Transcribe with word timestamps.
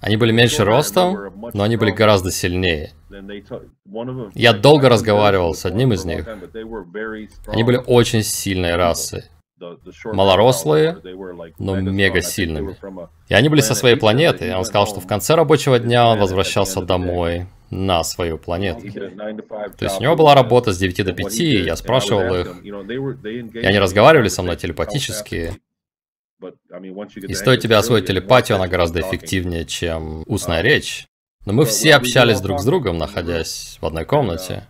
Они 0.00 0.16
были 0.16 0.32
меньше 0.32 0.64
ростом, 0.64 1.32
но 1.52 1.62
они 1.62 1.76
были 1.76 1.90
гораздо 1.90 2.30
сильнее. 2.30 2.92
Я 4.34 4.52
долго 4.52 4.88
разговаривал 4.88 5.54
с 5.54 5.64
одним 5.64 5.92
из 5.92 6.04
них. 6.04 6.26
Они 7.46 7.64
были 7.64 7.80
очень 7.86 8.22
сильной 8.22 8.76
расой. 8.76 9.24
Малорослые, 10.04 10.96
но 11.58 11.76
мега 11.76 12.22
сильными. 12.22 12.76
И 13.28 13.34
они 13.34 13.48
были 13.50 13.60
со 13.60 13.74
своей 13.74 13.96
планеты. 13.96 14.48
И 14.48 14.52
он 14.52 14.64
сказал, 14.64 14.86
что 14.86 15.00
в 15.00 15.06
конце 15.06 15.34
рабочего 15.34 15.78
дня 15.78 16.06
он 16.08 16.18
возвращался 16.18 16.80
домой 16.80 17.46
на 17.68 18.02
свою 18.02 18.38
планету. 18.38 18.80
То 18.90 19.84
есть 19.84 20.00
у 20.00 20.02
него 20.02 20.16
была 20.16 20.34
работа 20.34 20.72
с 20.72 20.78
9 20.78 21.04
до 21.04 21.12
5, 21.12 21.40
и 21.40 21.60
я 21.62 21.76
спрашивал 21.76 22.34
их, 22.34 22.64
и 22.64 23.66
они 23.66 23.78
разговаривали 23.78 24.28
со 24.28 24.42
мной 24.42 24.56
телепатически. 24.56 25.52
И 27.28 27.34
стоит 27.34 27.60
тебе 27.60 27.76
освоить 27.76 28.06
телепатию, 28.06 28.56
она 28.56 28.68
гораздо 28.68 29.00
эффективнее, 29.00 29.64
чем 29.64 30.24
устная 30.26 30.62
речь. 30.62 31.06
Но 31.46 31.52
мы 31.52 31.64
все 31.64 31.94
общались 31.94 32.40
друг 32.40 32.60
с 32.60 32.64
другом, 32.64 32.98
находясь 32.98 33.78
в 33.80 33.86
одной 33.86 34.04
комнате. 34.04 34.64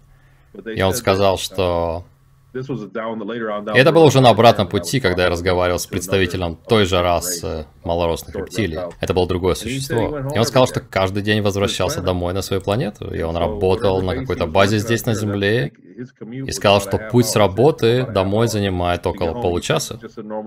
И 0.75 0.83
он 0.83 0.95
сказал, 0.95 1.39
что 1.39 2.05
и 2.53 2.59
это 3.79 3.93
было 3.93 4.05
уже 4.05 4.21
на 4.21 4.31
обратном 4.31 4.67
пути, 4.67 4.99
когда 4.99 5.25
я 5.25 5.31
разговаривал 5.31 5.79
с 5.79 5.87
представителем 5.87 6.57
той 6.57 6.85
же 6.85 7.01
расы 7.01 7.67
малоросных 7.85 8.35
рептилий. 8.35 8.79
Это 9.01 9.15
было 9.15 9.29
другое 9.29 9.55
существо. 9.55 10.19
И 10.35 10.39
он 10.39 10.45
сказал, 10.45 10.67
что 10.67 10.81
каждый 10.81 11.23
день 11.23 11.43
возвращался 11.43 12.03
домой 12.03 12.35
на 12.35 12.43
свою 12.43 12.61
планету, 12.61 13.15
и 13.15 13.23
он 13.23 13.37
работал 13.37 14.03
на 14.03 14.17
какой-то 14.17 14.47
базе 14.47 14.79
здесь 14.79 15.07
на 15.07 15.15
Земле, 15.15 15.73
и 16.47 16.51
сказал, 16.53 16.81
что 16.81 16.99
путь 17.11 17.27
с 17.27 17.37
работы 17.37 18.07
домой 18.07 18.49
занимает 18.49 19.07
около 19.07 19.41
получаса. 19.41 19.99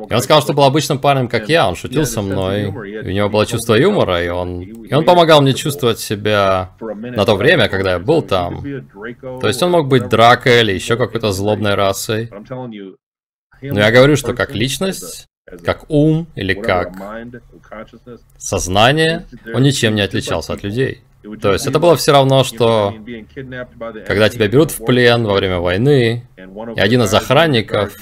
И 0.10 0.14
он 0.14 0.22
сказал, 0.22 0.42
что 0.42 0.54
был 0.54 0.64
обычным 0.64 1.00
парнем, 1.00 1.28
как 1.28 1.50
я, 1.50 1.68
он 1.68 1.76
шутил 1.76 2.06
со 2.06 2.22
мной, 2.22 2.68
у 2.68 3.10
него 3.10 3.30
было 3.30 3.46
чувство 3.46 3.76
юмора, 3.76 4.24
и 4.24 4.30
он, 4.30 4.62
и 4.62 4.94
он 4.94 5.06
помогал 5.06 5.42
мне 5.42 5.54
чувствовать 5.54 6.00
себя 6.00 6.72
на 6.80 7.26
то 7.26 7.36
время, 7.36 7.70
когда 7.70 7.94
я 7.94 8.00
был 8.00 8.22
там. 8.22 8.64
То 9.42 9.48
есть 9.48 9.62
он 9.64 9.72
мог 9.72 9.88
быть 9.88 10.10
дракой 10.10 10.62
или 10.62 10.74
еще 10.74 10.98
какой-то 10.98 11.32
злобной 11.32 11.76
расой. 11.76 12.30
Но 13.62 13.80
я 13.80 13.92
говорю, 13.92 14.16
что 14.16 14.34
как 14.34 14.54
личность, 14.54 15.28
как 15.64 15.90
ум 15.90 16.28
или 16.36 16.54
как 16.54 16.94
сознание, 18.38 19.26
он 19.54 19.64
ничем 19.64 19.96
не 19.96 20.02
отличался 20.02 20.54
от 20.54 20.64
людей. 20.64 21.04
То 21.42 21.54
есть 21.54 21.66
это 21.68 21.80
было 21.80 21.96
все 21.96 22.12
равно, 22.12 22.44
что 22.44 22.94
когда 24.06 24.30
тебя 24.30 24.48
берут 24.48 24.72
в 24.72 24.84
плен 24.86 25.24
во 25.24 25.34
время 25.36 25.60
войны, 25.60 26.28
и 26.38 26.80
один 26.80 27.04
из 27.04 27.14
охранников 27.14 27.94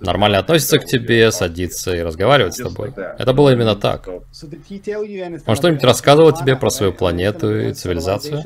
нормально 0.00 0.38
относится 0.38 0.78
к 0.78 0.84
тебе, 0.84 1.30
садится 1.30 1.94
и 1.94 2.00
разговаривает 2.00 2.54
с 2.54 2.62
тобой. 2.62 2.92
Это 3.18 3.32
было 3.32 3.52
именно 3.52 3.76
так. 3.76 4.08
Он 4.08 5.56
что-нибудь 5.56 5.84
рассказывал 5.84 6.32
тебе 6.32 6.56
про 6.56 6.70
свою 6.70 6.92
планету 6.92 7.54
и 7.54 7.72
цивилизацию? 7.72 8.42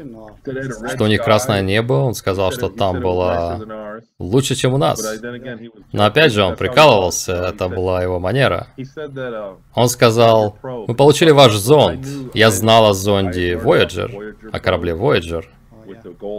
Что 0.95 1.05
у 1.05 1.07
них 1.07 1.23
красное 1.23 1.63
небо, 1.63 1.95
он 1.95 2.15
сказал, 2.15 2.53
что 2.53 2.69
там 2.69 3.01
было 3.01 3.61
лучше, 4.19 4.55
чем 4.55 4.75
у 4.75 4.79
нас. 4.79 5.01
Но 5.93 6.05
опять 6.05 6.33
же, 6.33 6.43
он 6.43 6.57
прикалывался, 6.57 7.49
это 7.49 7.69
была 7.69 8.03
его 8.03 8.19
манера. 8.19 8.69
Он 9.75 9.89
сказал, 9.89 10.59
мы 10.63 10.95
получили 10.95 11.31
ваш 11.31 11.55
зонд. 11.55 12.07
Я 12.35 12.51
знал 12.51 12.87
о 12.87 12.95
зонде 12.95 13.55
Voyager, 13.55 14.35
о 14.53 14.61
корабле 14.61 14.93
Voyager 14.93 15.45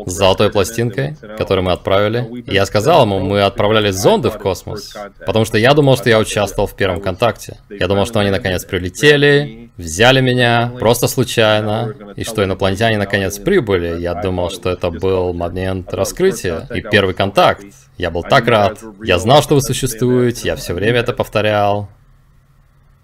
с 0.05 0.11
золотой 0.11 0.51
пластинкой, 0.51 1.15
которую 1.37 1.65
мы 1.65 1.71
отправили. 1.71 2.43
я 2.51 2.65
сказал 2.65 3.03
ему, 3.03 3.19
мы 3.19 3.41
отправляли 3.41 3.91
зонды 3.91 4.29
в 4.29 4.37
космос, 4.37 4.95
потому 5.25 5.45
что 5.45 5.57
я 5.57 5.73
думал, 5.73 5.97
что 5.97 6.09
я 6.09 6.19
участвовал 6.19 6.67
в 6.67 6.75
первом 6.75 7.01
контакте. 7.01 7.57
Я 7.69 7.87
думал, 7.87 8.05
что 8.05 8.19
они 8.19 8.29
наконец 8.29 8.65
прилетели, 8.65 9.69
взяли 9.77 10.21
меня 10.21 10.71
просто 10.79 11.07
случайно, 11.07 11.93
и 12.15 12.23
что 12.23 12.43
инопланетяне 12.43 12.97
наконец 12.97 13.37
прибыли. 13.39 13.99
Я 13.99 14.13
думал, 14.15 14.49
что 14.49 14.69
это 14.69 14.89
был 14.89 15.33
момент 15.33 15.93
раскрытия 15.93 16.67
и 16.73 16.81
первый 16.81 17.13
контакт. 17.13 17.63
Я 17.97 18.11
был 18.11 18.23
так 18.23 18.47
рад. 18.47 18.79
Я 19.03 19.19
знал, 19.19 19.41
что 19.41 19.55
вы 19.55 19.61
существуете, 19.61 20.47
я 20.47 20.55
все 20.55 20.73
время 20.73 20.99
это 20.99 21.13
повторял. 21.13 21.89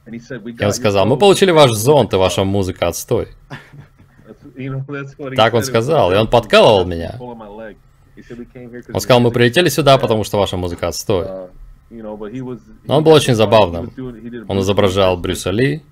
И 0.08 0.64
он 0.64 0.72
сказал, 0.72 1.06
мы 1.06 1.18
получили 1.18 1.52
ваш 1.52 1.72
зонт, 1.72 2.14
и 2.14 2.18
ваша 2.18 2.44
музыка 2.44 2.88
отстой. 2.88 3.30
Так 5.36 5.54
он 5.54 5.64
сказал, 5.64 6.12
и 6.12 6.16
он 6.16 6.28
подкалывал 6.28 6.86
меня. 6.86 7.16
Он 7.20 9.02
сказал, 9.02 9.20
мы 9.20 9.32
прилетели 9.32 9.70
сюда, 9.70 9.98
потому 9.98 10.24
что 10.24 10.38
ваша 10.38 10.58
музыка 10.58 10.88
отстой. 10.88 11.26
Uh, 11.26 11.50
Но 12.86 12.98
он 12.98 13.04
был 13.04 13.12
очень 13.12 13.36
забавным. 13.36 13.92
Он 14.48 14.60
изображал 14.60 15.18
Брюса 15.18 15.52
Ли. 15.52 15.84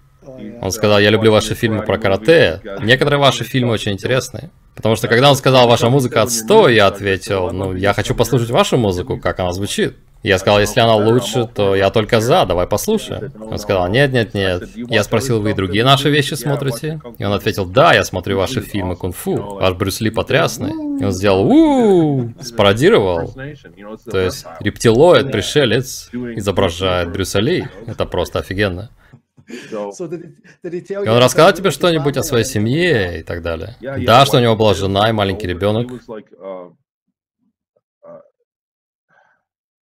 Он 0.62 0.72
сказал, 0.72 1.00
я 1.00 1.10
люблю 1.10 1.32
ваши 1.32 1.54
фильмы 1.54 1.84
про 1.84 1.98
карате. 1.98 2.62
Некоторые 2.82 3.20
ваши 3.20 3.44
фильмы 3.44 3.74
очень 3.74 3.92
интересные. 3.92 4.52
Потому 4.76 4.96
что 4.96 5.08
когда 5.08 5.30
он 5.30 5.36
сказал, 5.36 5.68
ваша 5.68 5.90
музыка 5.90 6.22
отстой, 6.22 6.76
я 6.76 6.88
ответил, 6.88 7.52
ну, 7.52 7.76
я 7.76 7.94
хочу 7.94 8.16
послушать 8.16 8.50
вашу 8.50 8.78
музыку, 8.78 9.20
как 9.20 9.40
она 9.40 9.54
звучит. 9.54 9.96
Я 10.24 10.40
сказал, 10.40 10.62
если 10.62 10.80
она 10.80 10.96
лучше, 10.96 11.50
то 11.54 11.76
я 11.76 11.90
только 11.90 12.22
за, 12.22 12.46
давай 12.46 12.66
послушаем. 12.66 13.34
Он 13.40 13.60
сказал, 13.60 13.90
нет, 13.90 14.14
нет, 14.14 14.34
нет. 14.34 14.70
Я 14.76 15.04
спросил, 15.04 15.42
вы 15.42 15.52
и 15.52 15.54
другие 15.54 15.84
наши 15.84 16.10
вещи 16.10 16.36
смотрите? 16.36 17.02
И 17.18 17.26
он 17.26 17.34
ответил, 17.34 17.66
да, 17.66 17.94
я 17.94 18.06
смотрю 18.06 18.38
ваши 18.38 18.62
фильмы 18.62 18.96
кунг-фу. 18.96 19.36
Ваш 19.36 19.74
Брюс 19.76 20.00
Ли 20.00 20.10
потрясный. 20.10 20.72
И 20.72 21.04
он 21.04 21.12
сделал 21.12 21.46
у 21.46 22.34
спародировал. 22.40 23.34
То 24.10 24.20
есть 24.20 24.46
рептилоид, 24.62 25.32
пришелец, 25.32 26.10
изображает 26.14 27.12
Брюса 27.12 27.40
Ли. 27.40 27.68
Это 27.86 28.06
просто 28.06 28.40
офигенно. 28.40 28.90
И 29.50 29.76
он 29.76 31.18
рассказал 31.18 31.52
тебе 31.52 31.70
что-нибудь 31.70 32.16
о 32.16 32.24
своей 32.24 32.46
семье 32.46 33.20
и 33.20 33.24
так 33.24 33.42
далее? 33.42 33.76
Да, 33.82 34.26
что 34.26 34.38
у 34.38 34.40
него 34.40 34.56
была 34.56 34.74
жена 34.74 35.10
и 35.10 35.12
маленький 35.12 35.48
ребенок. 35.48 35.92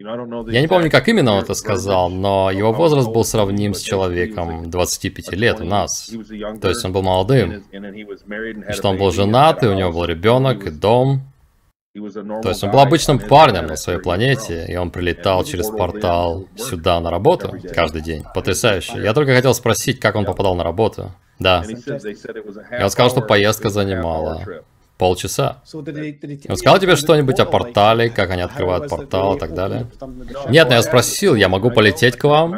Я 0.01 0.61
не 0.61 0.67
помню, 0.67 0.89
как 0.89 1.07
именно 1.07 1.33
он 1.33 1.43
это 1.43 1.53
сказал, 1.53 2.09
но 2.09 2.51
его 2.51 2.73
возраст 2.73 3.09
был 3.09 3.23
сравним 3.23 3.73
с 3.73 3.81
человеком 3.81 4.69
25 4.69 5.31
лет 5.33 5.61
у 5.61 5.65
нас. 5.65 6.11
То 6.61 6.69
есть 6.69 6.83
он 6.85 6.93
был 6.93 7.01
молодым. 7.03 7.63
И 7.71 8.73
что 8.73 8.89
он 8.89 8.97
был 8.97 9.11
женат, 9.11 9.63
и 9.63 9.67
у 9.67 9.73
него 9.73 9.91
был 9.91 10.05
ребенок, 10.05 10.65
и 10.65 10.69
дом. 10.69 11.21
То 11.93 12.49
есть 12.49 12.63
он 12.63 12.71
был 12.71 12.79
обычным 12.79 13.19
парнем 13.19 13.67
на 13.67 13.75
своей 13.75 13.99
планете, 13.99 14.65
и 14.67 14.77
он 14.77 14.91
прилетал 14.91 15.43
через 15.43 15.67
портал 15.67 16.47
сюда 16.55 16.99
на 17.01 17.11
работу 17.11 17.53
каждый 17.73 18.01
день. 18.01 18.23
Потрясающе. 18.33 19.01
Я 19.03 19.13
только 19.13 19.35
хотел 19.35 19.53
спросить, 19.53 19.99
как 19.99 20.15
он 20.15 20.25
попадал 20.25 20.55
на 20.55 20.63
работу. 20.63 21.11
Да. 21.37 21.63
И 21.67 22.83
он 22.83 22.89
сказал, 22.89 23.09
что 23.09 23.21
поездка 23.21 23.69
занимала 23.69 24.63
полчаса. 25.01 25.63
Он 25.73 26.57
сказал 26.57 26.77
тебе 26.77 26.95
что-нибудь 26.95 27.39
о 27.39 27.45
портале, 27.45 28.11
как 28.11 28.29
они 28.29 28.43
открывают 28.43 28.87
портал 28.87 29.35
и 29.35 29.39
так 29.39 29.55
далее? 29.55 29.87
Нет, 30.47 30.69
но 30.69 30.75
я 30.75 30.83
спросил, 30.83 31.33
я 31.33 31.49
могу 31.49 31.71
полететь 31.71 32.17
к 32.17 32.25
вам? 32.25 32.55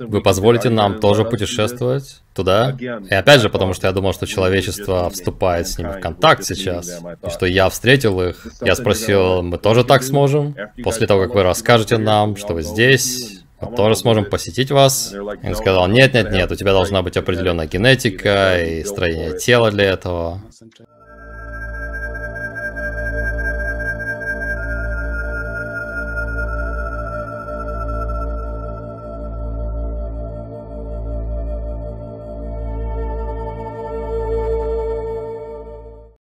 Вы 0.00 0.20
позволите 0.20 0.68
нам 0.68 0.98
тоже 0.98 1.24
путешествовать 1.24 2.22
туда? 2.34 2.76
И 2.80 3.14
опять 3.14 3.40
же, 3.40 3.50
потому 3.50 3.72
что 3.74 3.86
я 3.86 3.92
думал, 3.92 4.12
что 4.12 4.26
человечество 4.26 5.08
вступает 5.10 5.68
с 5.68 5.78
ними 5.78 5.90
в 5.90 6.00
контакт 6.00 6.42
сейчас, 6.42 7.00
и 7.24 7.30
что 7.30 7.46
я 7.46 7.68
встретил 7.68 8.20
их. 8.20 8.44
Я 8.62 8.74
спросил, 8.74 9.42
мы 9.42 9.58
тоже 9.58 9.84
так 9.84 10.02
сможем? 10.02 10.56
После 10.82 11.06
того, 11.06 11.22
как 11.22 11.34
вы 11.36 11.44
расскажете 11.44 11.98
нам, 11.98 12.34
что 12.34 12.54
вы 12.54 12.62
здесь, 12.62 13.31
тоже 13.76 13.96
сможем 13.96 14.24
посетить 14.24 14.70
вас. 14.70 15.14
Он 15.14 15.54
сказал, 15.54 15.88
нет, 15.88 16.14
нет, 16.14 16.30
нет, 16.30 16.50
у 16.50 16.54
тебя 16.54 16.72
должна 16.72 17.02
быть 17.02 17.16
определенная 17.16 17.66
генетика 17.66 18.62
и 18.62 18.84
строение 18.84 19.38
тела 19.38 19.70
для 19.70 19.84
этого. 19.84 20.40